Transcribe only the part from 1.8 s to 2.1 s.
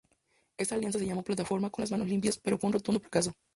las Manos